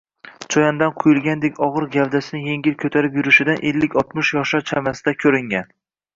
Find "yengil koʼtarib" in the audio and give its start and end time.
2.47-3.21